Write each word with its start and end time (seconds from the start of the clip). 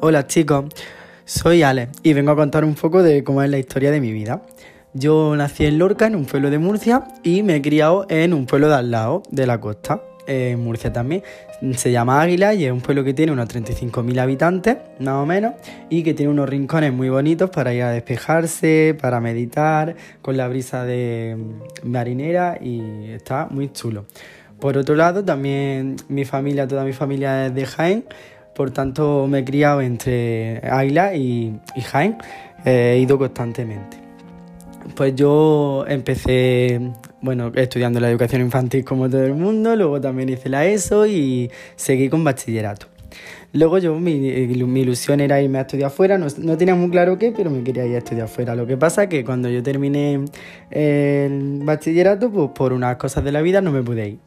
Hola 0.00 0.28
chicos, 0.28 0.66
soy 1.24 1.64
Ale 1.64 1.88
y 2.04 2.12
vengo 2.12 2.30
a 2.30 2.36
contar 2.36 2.64
un 2.64 2.76
poco 2.76 3.02
de 3.02 3.24
cómo 3.24 3.42
es 3.42 3.50
la 3.50 3.58
historia 3.58 3.90
de 3.90 4.00
mi 4.00 4.12
vida. 4.12 4.42
Yo 4.94 5.34
nací 5.34 5.66
en 5.66 5.76
Lorca, 5.76 6.06
en 6.06 6.14
un 6.14 6.24
pueblo 6.24 6.50
de 6.50 6.58
Murcia, 6.60 7.02
y 7.24 7.42
me 7.42 7.56
he 7.56 7.62
criado 7.62 8.06
en 8.08 8.32
un 8.32 8.46
pueblo 8.46 8.68
de 8.68 8.76
al 8.76 8.92
lado, 8.92 9.24
de 9.32 9.44
la 9.48 9.60
costa, 9.60 10.00
en 10.28 10.60
Murcia 10.60 10.92
también. 10.92 11.24
Se 11.74 11.90
llama 11.90 12.20
Águila 12.20 12.54
y 12.54 12.64
es 12.66 12.70
un 12.70 12.80
pueblo 12.80 13.02
que 13.02 13.12
tiene 13.12 13.32
unos 13.32 13.48
35.000 13.48 14.20
habitantes, 14.20 14.76
más 15.00 15.14
o 15.14 15.26
menos, 15.26 15.54
y 15.90 16.04
que 16.04 16.14
tiene 16.14 16.30
unos 16.30 16.48
rincones 16.48 16.92
muy 16.92 17.08
bonitos 17.08 17.50
para 17.50 17.74
ir 17.74 17.82
a 17.82 17.90
despejarse, 17.90 18.96
para 19.00 19.20
meditar, 19.20 19.96
con 20.22 20.36
la 20.36 20.46
brisa 20.46 20.84
de 20.84 21.36
marinera 21.82 22.56
y 22.62 23.10
está 23.10 23.48
muy 23.50 23.72
chulo. 23.72 24.06
Por 24.60 24.78
otro 24.78 24.94
lado, 24.94 25.24
también 25.24 25.96
mi 26.08 26.24
familia, 26.24 26.68
toda 26.68 26.84
mi 26.84 26.92
familia 26.92 27.46
es 27.46 27.54
de 27.54 27.66
Jaén, 27.66 28.04
por 28.58 28.72
tanto 28.72 29.28
me 29.28 29.38
he 29.38 29.44
criado 29.44 29.80
entre 29.80 30.60
Águila 30.68 31.14
y, 31.14 31.60
Jaén, 31.80 32.18
he 32.64 32.98
ido 33.00 33.16
constantemente. 33.16 33.98
Pues 34.96 35.14
yo 35.14 35.84
empecé, 35.86 36.80
bueno, 37.22 37.52
estudiando 37.54 38.00
la 38.00 38.10
educación 38.10 38.42
infantil 38.42 38.84
como 38.84 39.08
todo 39.08 39.24
el 39.24 39.34
mundo, 39.34 39.76
luego 39.76 40.00
también 40.00 40.28
hice 40.28 40.48
la 40.48 40.66
ESO 40.66 41.06
y 41.06 41.48
seguí 41.76 42.08
con 42.08 42.24
bachillerato. 42.24 42.88
Luego 43.52 43.78
yo, 43.78 43.94
mi, 43.94 44.10
ilusión 44.10 45.20
era 45.20 45.40
irme 45.40 45.58
a 45.58 45.60
estudiar 45.60 45.86
afuera, 45.86 46.18
no, 46.18 46.26
no, 46.38 46.56
tenía 46.56 46.74
muy 46.74 46.90
claro 46.90 47.16
qué, 47.16 47.32
pero 47.34 47.50
me 47.50 47.62
quería 47.62 47.86
ir 47.86 47.94
a 47.94 47.98
estudiar 47.98 48.24
afuera. 48.24 48.56
Lo 48.56 48.66
que 48.66 48.76
pasa 48.76 49.08
que 49.08 49.24
cuando 49.24 49.48
yo 49.48 49.62
terminé 49.62 50.24
el 50.72 51.60
bachillerato, 51.62 52.28
pues 52.28 52.50
por 52.56 52.72
unas 52.72 52.96
cosas 52.96 53.22
de 53.22 53.30
la 53.30 53.40
vida 53.40 53.60
no 53.60 53.70
me 53.70 53.84
pude 53.84 54.08
ir. 54.08 54.18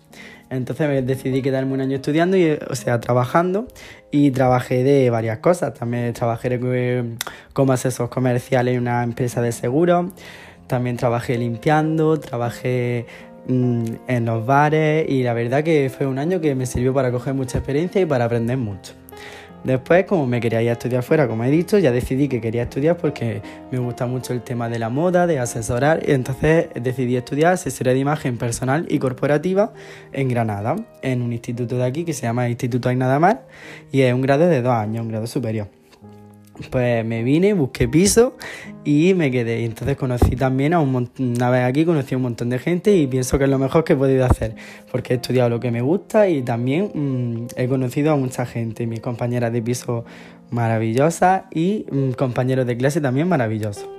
Entonces 0.52 1.08
decidí 1.08 1.42
quedarme 1.42 1.74
un 1.74 1.82
año 1.82 1.96
estudiando, 1.96 2.36
y, 2.36 2.52
o 2.70 2.76
sea, 2.76 3.00
trabajando 3.00 3.68
y 4.12 4.32
trabajé 4.32 4.84
de 4.84 5.10
varias 5.10 5.40
cosas. 5.40 5.74
También 5.74 6.12
trabajé 6.14 6.60
como 7.54 7.72
asesor 7.72 8.10
comercial 8.10 8.68
en 8.68 8.82
una 8.82 9.02
empresa 9.04 9.42
de 9.42 9.54
seguros, 9.54 10.12
también 10.68 10.98
trabajé 10.98 11.38
limpiando, 11.38 12.20
trabajé 12.20 13.06
mm, 13.48 13.84
en 14.08 14.26
los 14.26 14.46
bares 14.46 15.10
y 15.10 15.24
la 15.24 15.34
verdad 15.34 15.64
que 15.64 15.90
fue 15.90 16.06
un 16.06 16.20
año 16.20 16.42
que 16.42 16.54
me 16.54 16.66
sirvió 16.66 16.94
para 16.94 17.12
coger 17.12 17.34
mucha 17.34 17.60
experiencia 17.60 18.02
y 18.02 18.06
para 18.06 18.26
aprender 18.26 18.58
mucho. 18.58 19.01
Después, 19.64 20.06
como 20.06 20.26
me 20.26 20.40
quería 20.40 20.62
ir 20.62 20.70
a 20.70 20.74
estudiar 20.74 21.04
fuera, 21.04 21.28
como 21.28 21.44
he 21.44 21.52
dicho, 21.52 21.78
ya 21.78 21.92
decidí 21.92 22.28
que 22.28 22.42
quería 22.42 22.64
estudiar 22.64 22.98
porque 22.98 23.42
me 23.72 23.78
gusta 23.78 24.08
mucho 24.08 24.34
el 24.34 24.42
tema 24.42 24.70
de 24.70 24.80
la 24.80 24.90
moda, 24.90 25.28
de 25.28 25.40
asesorar, 25.40 26.02
y 26.08 26.12
entonces 26.12 26.70
decidí 26.74 27.16
estudiar 27.16 27.54
asesoría 27.54 27.94
de 27.94 28.00
imagen 28.00 28.38
personal 28.38 28.86
y 28.90 28.98
corporativa 29.00 29.74
en 30.14 30.30
Granada, 30.30 30.76
en 31.02 31.22
un 31.22 31.32
instituto 31.32 31.78
de 31.78 31.86
aquí 31.86 32.06
que 32.06 32.14
se 32.14 32.24
llama 32.24 32.50
Instituto 32.50 32.90
Ainadamar, 32.90 33.46
y 33.92 34.02
es 34.02 34.14
un 34.14 34.22
grado 34.22 34.48
de 34.48 34.62
dos 34.62 34.74
años, 34.74 35.04
un 35.04 35.10
grado 35.10 35.28
superior 35.28 35.81
pues 36.70 37.06
me 37.06 37.24
vine, 37.24 37.54
busqué 37.54 37.88
piso 37.88 38.36
y 38.84 39.14
me 39.14 39.32
quedé. 39.32 39.66
Entonces 39.66 39.98
conocí 39.98 40.36
también 40.36 40.74
a 40.74 40.80
un 40.80 41.10
una 41.20 41.50
vez 41.50 41.64
aquí 41.64 41.86
conocí 41.86 42.16
un 42.16 42.24
montón 42.24 42.50
de 42.50 42.60
gente 42.60 42.96
y 42.96 43.08
pienso 43.08 43.38
que 43.38 43.46
es 43.46 43.50
lo 43.50 43.60
mejor 43.60 43.84
que 43.84 43.94
he 43.94 43.96
podido 43.96 44.26
hacer, 44.26 44.56
porque 44.92 45.14
he 45.14 45.16
estudiado 45.18 45.50
lo 45.50 45.60
que 45.60 45.72
me 45.72 45.82
gusta 45.82 46.28
y 46.30 46.42
también 46.42 46.92
mm, 46.94 47.48
he 47.56 47.68
conocido 47.68 48.12
a 48.12 48.16
mucha 48.16 48.46
gente, 48.46 48.86
mis 48.88 49.00
compañeras 49.00 49.52
de 49.52 49.62
piso 49.62 50.06
maravillosas 50.52 51.44
y 51.52 51.86
mm, 51.92 52.12
compañeros 52.12 52.66
de 52.66 52.78
clase 52.78 53.02
también 53.02 53.28
maravillosos. 53.28 53.90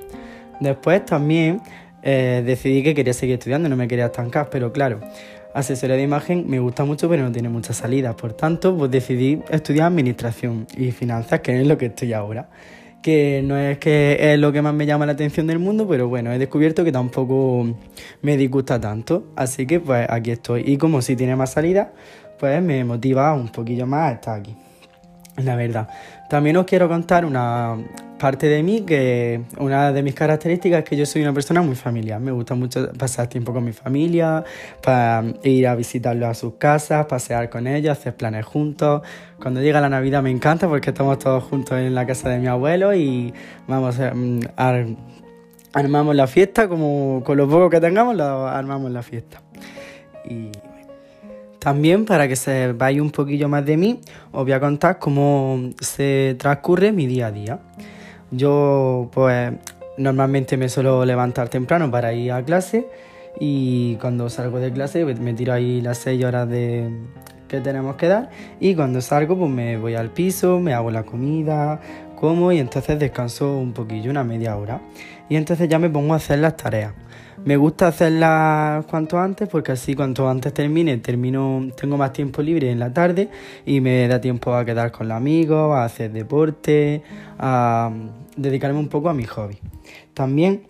Después 0.60 1.05
también 1.05 1.60
eh, 2.03 2.42
decidí 2.45 2.83
que 2.83 2.95
quería 2.95 3.12
seguir 3.12 3.34
estudiando, 3.34 3.69
no 3.69 3.77
me 3.77 3.89
quería 3.89 4.06
estancar, 4.06 4.48
pero 4.50 4.72
claro, 4.72 5.00
asesoría 5.55 5.97
de 5.97 6.03
imagen 6.03 6.45
me 6.48 6.58
gusta 6.58 6.84
mucho, 6.84 7.08
pero 7.08 7.22
no 7.22 7.33
tiene 7.33 7.48
muchas 7.48 7.77
salidas. 7.77 8.14
Por 8.14 8.33
tanto, 8.33 8.77
pues 8.77 8.91
decidí 8.91 9.41
estudiar 9.50 9.86
administración 9.86 10.67
y 10.77 10.91
finanzas, 10.91 11.41
que 11.41 11.61
es 11.61 11.67
lo 11.67 11.78
que 11.78 11.86
estoy 11.86 12.12
ahora. 12.12 12.48
Que 13.03 13.42
no 13.45 13.58
es 13.58 13.78
que 13.78 14.33
es 14.33 14.39
lo 14.39 14.52
que 14.52 14.62
más 14.62 14.74
me 14.74 14.86
llama 14.86 15.07
la 15.07 15.12
atención 15.12 15.48
del 15.48 15.58
mundo, 15.58 15.89
pero 15.89 16.08
bueno, 16.08 16.33
he 16.33 16.39
descubierto 16.39 16.85
que 16.85 16.92
tampoco 16.92 17.67
me 18.23 18.36
disgusta 18.36 18.80
tanto. 18.80 19.33
Así 19.35 19.67
que 19.67 19.80
pues 19.80 20.07
aquí 20.08 20.30
estoy. 20.30 20.62
Y 20.67 20.77
como 20.77 21.02
si 21.02 21.17
tiene 21.17 21.35
más 21.35 21.52
salida, 21.52 21.92
pues 22.39 22.62
me 22.62 22.85
motiva 22.85 23.33
un 23.35 23.48
poquillo 23.48 23.86
más 23.86 24.11
a 24.11 24.14
estar 24.14 24.41
aquí. 24.41 24.57
La 25.36 25.57
verdad. 25.57 25.89
También 26.29 26.57
os 26.57 26.64
quiero 26.64 26.89
contar 26.89 27.24
una 27.24 27.77
parte 28.22 28.46
de 28.46 28.62
mí 28.62 28.83
que 28.83 29.40
una 29.58 29.90
de 29.90 30.00
mis 30.00 30.14
características 30.14 30.84
es 30.84 30.88
que 30.88 30.96
yo 30.96 31.05
soy 31.05 31.22
una 31.22 31.33
persona 31.34 31.60
muy 31.60 31.74
familiar. 31.74 32.20
Me 32.20 32.30
gusta 32.30 32.55
mucho 32.55 32.92
pasar 32.92 33.27
tiempo 33.27 33.52
con 33.52 33.64
mi 33.64 33.72
familia, 33.72 34.44
para 34.80 35.24
ir 35.42 35.66
a 35.66 35.74
visitarlos 35.74 36.28
a 36.28 36.34
sus 36.34 36.55
casas, 36.55 37.06
pasear 37.06 37.50
con 37.50 37.66
ellos, 37.66 37.98
hacer 37.98 38.14
planes 38.14 38.46
juntos. 38.46 39.02
Cuando 39.40 39.61
llega 39.61 39.80
la 39.80 39.88
Navidad 39.88 40.22
me 40.22 40.30
encanta 40.30 40.68
porque 40.68 40.90
estamos 40.90 41.18
todos 41.18 41.42
juntos 41.42 41.77
en 41.77 41.96
la 41.96 42.06
casa 42.06 42.28
de 42.28 42.38
mi 42.38 42.46
abuelo 42.46 42.94
y 42.94 43.34
vamos 43.66 43.98
a, 43.98 44.12
armamos 45.72 46.14
la 46.14 46.28
fiesta, 46.28 46.68
como 46.68 47.24
con 47.24 47.36
lo 47.36 47.48
poco 47.48 47.70
que 47.70 47.80
tengamos, 47.80 48.14
lo 48.14 48.46
armamos 48.46 48.92
la 48.92 49.02
fiesta. 49.02 49.42
Y 50.24 50.52
también 51.58 52.05
para 52.05 52.28
que 52.28 52.36
se 52.36 52.72
vaya 52.72 53.02
un 53.02 53.11
poquillo 53.11 53.48
más 53.48 53.66
de 53.66 53.77
mí, 53.77 54.00
os 54.30 54.44
voy 54.44 54.52
a 54.52 54.61
contar 54.61 55.00
cómo 55.00 55.70
se 55.80 56.36
transcurre 56.38 56.92
mi 56.92 57.08
día 57.08 57.27
a 57.27 57.32
día. 57.32 57.58
Yo 58.32 59.08
pues 59.12 59.52
normalmente 59.98 60.56
me 60.56 60.68
suelo 60.68 61.04
levantar 61.04 61.48
temprano 61.48 61.90
para 61.90 62.12
ir 62.14 62.32
a 62.32 62.42
clase 62.42 62.88
y 63.38 63.96
cuando 63.96 64.28
salgo 64.30 64.58
de 64.58 64.72
clase 64.72 65.04
pues, 65.04 65.20
me 65.20 65.34
tiro 65.34 65.52
ahí 65.52 65.80
las 65.80 65.98
6 65.98 66.24
horas 66.24 66.48
de 66.48 66.90
que 67.48 67.60
tenemos 67.60 67.96
que 67.96 68.08
dar 68.08 68.30
y 68.58 68.74
cuando 68.74 69.02
salgo 69.02 69.38
pues 69.38 69.50
me 69.50 69.76
voy 69.76 69.94
al 69.94 70.08
piso, 70.10 70.58
me 70.60 70.72
hago 70.72 70.90
la 70.90 71.02
comida, 71.02 71.80
como 72.22 72.52
y 72.52 72.60
entonces 72.60 73.00
descanso 73.00 73.58
un 73.58 73.72
poquillo, 73.72 74.08
una 74.08 74.22
media 74.22 74.56
hora 74.56 74.80
y 75.28 75.34
entonces 75.34 75.68
ya 75.68 75.80
me 75.80 75.90
pongo 75.90 76.14
a 76.14 76.18
hacer 76.18 76.38
las 76.38 76.56
tareas. 76.56 76.94
Me 77.44 77.56
gusta 77.56 77.88
hacerlas 77.88 78.86
cuanto 78.86 79.18
antes 79.18 79.48
porque 79.48 79.72
así 79.72 79.96
cuanto 79.96 80.28
antes 80.28 80.55
termine, 80.55 80.98
termino, 80.98 81.66
tengo 81.77 81.96
más 81.96 82.12
tiempo 82.12 82.40
libre 82.40 82.70
en 82.70 82.78
la 82.78 82.94
tarde 82.94 83.28
y 83.66 83.80
me 83.80 84.06
da 84.06 84.20
tiempo 84.20 84.55
a 84.55 84.64
quedar 84.64 84.92
con 84.92 85.08
los 85.08 85.16
amigos, 85.16 85.74
a 85.74 85.84
hacer 85.84 86.12
deporte, 86.12 87.02
a 87.40 87.90
dedicarme 88.36 88.78
un 88.78 88.88
poco 88.88 89.08
a 89.08 89.14
mi 89.14 89.24
hobby. 89.24 89.58
También, 90.14 90.62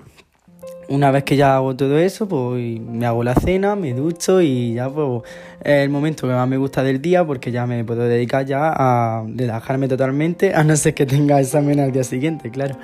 una 0.89 1.11
vez 1.11 1.25
que 1.25 1.37
ya 1.37 1.57
hago 1.57 1.75
todo 1.77 1.99
eso, 1.99 2.29
pues 2.29 2.81
me 2.81 3.07
hago 3.07 3.25
la 3.25 3.35
cena, 3.35 3.77
me 3.77 3.95
ducho 3.95 4.41
y 4.41 4.75
ya 4.75 4.91
pues 4.91 5.23
es 5.61 5.85
el 5.85 5.91
momento 5.91 6.27
que 6.27 6.35
más 6.35 6.49
me 6.49 6.57
gusta 6.57 6.83
del 6.83 7.01
día 7.01 7.25
porque 7.25 7.51
ya 7.53 7.67
me 7.67 7.85
puedo 7.85 8.05
dedicar 8.05 8.45
ya 8.45 8.73
a 8.75 9.25
relajarme 9.27 9.89
totalmente, 9.89 10.55
a 10.55 10.65
no 10.65 10.77
ser 10.77 10.95
que 10.95 11.07
tenga 11.07 11.41
examen 11.41 11.81
al 11.81 11.93
día 11.93 12.05
siguiente, 12.05 12.51
claro. 12.51 12.77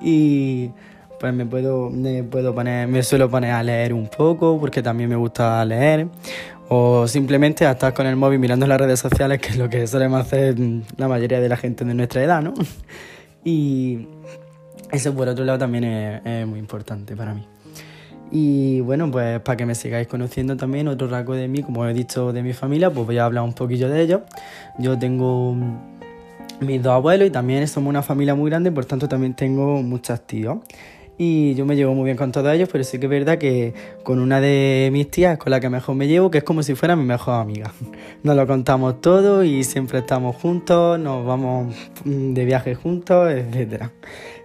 Y 0.00 0.70
pues 1.18 1.32
me 1.32 1.46
puedo, 1.46 1.90
me 1.90 2.22
puedo 2.22 2.54
poner, 2.54 2.88
me 2.88 3.02
suelo 3.02 3.30
poner 3.30 3.52
a 3.52 3.62
leer 3.62 3.94
un 3.94 4.08
poco 4.08 4.58
porque 4.60 4.82
también 4.82 5.08
me 5.08 5.16
gusta 5.16 5.64
leer 5.64 6.08
o 6.68 7.06
simplemente 7.06 7.66
a 7.66 7.72
estar 7.72 7.92
con 7.92 8.06
el 8.06 8.16
móvil 8.16 8.38
mirando 8.38 8.66
las 8.66 8.78
redes 8.78 9.00
sociales 9.00 9.38
que 9.38 9.48
es 9.48 9.56
lo 9.56 9.68
que 9.68 9.86
solemos 9.86 10.20
hacer 10.20 10.56
la 10.96 11.08
mayoría 11.08 11.40
de 11.40 11.48
la 11.48 11.56
gente 11.56 11.84
de 11.84 11.94
nuestra 11.94 12.22
edad, 12.22 12.42
¿no? 12.42 12.54
Y 13.46 14.08
eso 14.94 15.14
por 15.14 15.28
otro 15.28 15.44
lado 15.44 15.58
también 15.58 15.84
es, 15.84 16.46
muy 16.46 16.58
importante 16.58 17.16
para 17.16 17.34
mí. 17.34 17.46
Y 18.30 18.80
bueno, 18.80 19.10
pues 19.10 19.40
para 19.40 19.56
que 19.56 19.66
me 19.66 19.74
sigáis 19.74 20.08
conociendo 20.08 20.56
también 20.56 20.88
otro 20.88 21.08
rasgo 21.08 21.34
de 21.34 21.46
mí, 21.46 21.62
como 21.62 21.86
he 21.86 21.94
dicho 21.94 22.32
de 22.32 22.42
mi 22.42 22.52
familia, 22.52 22.90
pues 22.90 23.06
voy 23.06 23.18
a 23.18 23.26
hablar 23.26 23.44
un 23.44 23.52
poquillo 23.52 23.88
de 23.88 24.00
ellos. 24.02 24.22
Yo 24.78 24.98
tengo 24.98 25.54
mis 26.60 26.82
dos 26.82 26.92
abuelos 26.92 27.28
y 27.28 27.30
también 27.30 27.68
somos 27.68 27.90
una 27.90 28.02
familia 28.02 28.34
muy 28.34 28.50
grande, 28.50 28.72
por 28.72 28.84
tanto 28.86 29.08
también 29.08 29.34
tengo 29.34 29.82
muchos 29.82 30.20
tíos 30.26 30.58
y 31.16 31.54
yo 31.54 31.64
me 31.64 31.76
llevo 31.76 31.94
muy 31.94 32.04
bien 32.04 32.16
con 32.16 32.32
todos 32.32 32.52
ellos, 32.52 32.68
pero 32.70 32.82
sí 32.82 32.98
que 32.98 33.06
es 33.06 33.10
verdad 33.10 33.38
que 33.38 33.72
con 34.02 34.18
una 34.18 34.40
de 34.40 34.90
mis 34.92 35.10
tías 35.10 35.38
con 35.38 35.50
la 35.50 35.60
que 35.60 35.70
mejor 35.70 35.94
me 35.94 36.08
llevo, 36.08 36.30
que 36.30 36.38
es 36.38 36.44
como 36.44 36.62
si 36.62 36.74
fuera 36.74 36.96
mi 36.96 37.04
mejor 37.04 37.34
amiga. 37.34 37.72
Nos 38.22 38.36
lo 38.36 38.46
contamos 38.46 39.00
todo 39.00 39.44
y 39.44 39.62
siempre 39.64 40.00
estamos 40.00 40.36
juntos, 40.36 40.98
nos 40.98 41.24
vamos 41.24 41.74
de 42.04 42.44
viaje 42.44 42.74
juntos, 42.74 43.30
etc. 43.30 43.90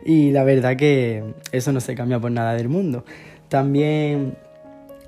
Y 0.06 0.32
la 0.32 0.44
verdad 0.44 0.76
que 0.78 1.24
eso 1.52 1.72
no 1.72 1.80
se 1.80 1.96
cambia 1.96 2.20
por 2.20 2.32
nada 2.32 2.54
del 2.54 2.70
mundo. 2.70 3.04
También, 3.50 4.36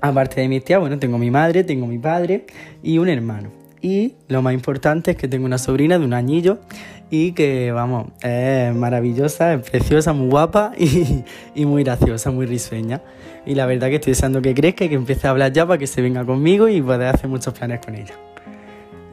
aparte 0.00 0.40
de 0.40 0.48
mis 0.48 0.64
tías, 0.64 0.80
bueno, 0.80 0.98
tengo 0.98 1.18
mi 1.18 1.30
madre, 1.30 1.64
tengo 1.64 1.86
mi 1.86 1.98
padre 1.98 2.46
y 2.82 2.98
un 2.98 3.08
hermano. 3.08 3.50
Y 3.80 4.14
lo 4.28 4.42
más 4.42 4.54
importante 4.54 5.10
es 5.10 5.16
que 5.16 5.26
tengo 5.26 5.44
una 5.44 5.58
sobrina 5.58 5.98
de 5.98 6.04
un 6.04 6.14
añillo 6.14 6.60
y 7.10 7.32
que, 7.32 7.72
vamos, 7.72 8.06
es 8.22 8.74
maravillosa, 8.74 9.54
es 9.54 9.68
preciosa, 9.68 10.12
muy 10.12 10.28
guapa 10.30 10.72
y, 11.54 11.66
muy 11.66 11.82
graciosa, 11.82 12.30
muy 12.30 12.46
risueña. 12.46 13.02
Y 13.44 13.56
la 13.56 13.66
verdad 13.66 13.88
que 13.88 13.96
estoy 13.96 14.12
deseando 14.12 14.40
que 14.40 14.54
crezca 14.54 14.84
y 14.84 14.88
que 14.88 14.94
empiece 14.94 15.26
a 15.26 15.30
hablar 15.30 15.52
ya 15.52 15.66
para 15.66 15.78
que 15.78 15.88
se 15.88 16.00
venga 16.00 16.24
conmigo 16.24 16.68
y 16.68 16.80
poder 16.80 17.08
hacer 17.08 17.28
muchos 17.28 17.52
planes 17.54 17.80
con 17.84 17.96
ella. 17.96 18.14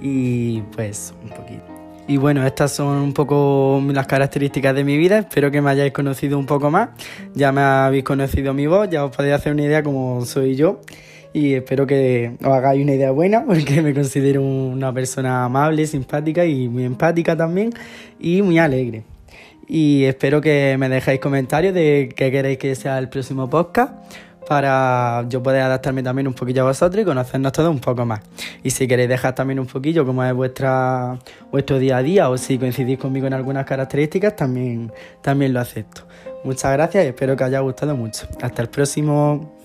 Y 0.02 0.62
pues, 0.76 1.14
un 1.24 1.30
poquito. 1.30 1.79
Y 2.10 2.18
bueno, 2.18 2.44
estas 2.44 2.72
son 2.72 2.98
un 2.98 3.14
poco 3.14 3.80
las 3.94 4.08
características 4.08 4.74
de 4.74 4.84
mi 4.84 4.98
vida. 4.98 5.20
Espero 5.20 5.52
que 5.52 5.62
me 5.62 5.70
hayáis 5.70 5.94
conocido 5.94 6.40
un 6.40 6.48
poco 6.48 6.72
más. 6.72 6.90
Ya 7.36 7.52
me 7.52 7.62
habéis 7.62 8.04
conocido 8.04 8.52
mi 8.52 8.66
voz, 8.66 8.90
ya 8.90 9.06
os 9.06 9.16
podéis 9.16 9.36
hacer 9.36 9.54
una 9.54 9.62
idea 9.62 9.84
cómo 9.84 10.26
soy 10.26 10.56
yo. 10.56 10.82
y 11.34 11.54
espero 11.54 11.86
que 11.86 12.32
os 12.42 12.48
hagáis 12.48 12.82
una 12.82 12.96
idea 12.96 13.12
buena 13.12 13.46
porque 13.46 13.84
me 13.84 13.94
considero 13.94 14.42
una 14.42 14.92
persona 14.92 15.46
amable, 15.46 15.86
simpática 15.86 16.44
y 16.46 16.68
muy 16.68 16.84
empática 16.84 17.38
también 17.38 17.70
y 18.20 18.42
muy 18.42 18.58
alegre. 18.58 19.04
Y 19.68 20.06
espero 20.06 20.42
que 20.42 20.78
me 20.80 20.90
dejéis 20.90 21.20
comentarios 21.20 21.76
de 21.76 22.12
qué 22.16 22.32
queréis 22.32 22.58
que 22.58 22.74
sea 22.74 22.98
el 22.98 23.10
próximo 23.10 23.52
podcast 23.52 23.94
para 24.50 25.26
yo 25.30 25.44
poder 25.44 25.62
adaptarme 25.62 26.02
también 26.02 26.28
un 26.28 26.34
poquillo 26.34 26.64
a 26.64 26.66
vosotros 26.66 27.04
y 27.04 27.06
conocernos 27.06 27.52
todos 27.52 27.70
un 27.70 27.80
poco 27.80 28.04
más. 28.04 28.22
Y 28.64 28.72
si 28.72 28.88
queréis 28.88 29.08
dejar 29.08 29.36
también 29.36 29.60
un 29.60 29.68
poquillo 29.68 30.08
cómo 30.08 30.24
es 30.24 30.34
vuestra, 30.34 31.20
vuestro 31.52 31.78
día 31.78 31.98
a 31.98 32.02
día 32.02 32.30
o 32.32 32.38
si 32.38 32.58
coincidís 32.58 32.98
conmigo 32.98 33.28
en 33.28 33.34
algunas 33.36 33.64
características, 33.68 34.36
también, 34.36 34.92
también 35.22 35.54
lo 35.54 35.60
acepto. 35.60 36.08
Muchas 36.44 36.74
gracias 36.74 37.06
y 37.06 37.08
espero 37.10 37.36
que 37.36 37.44
os 37.44 37.48
haya 37.48 37.60
gustado 37.60 37.96
mucho. 37.96 38.28
Hasta 38.42 38.64
el 38.64 38.70
próximo. 38.70 39.59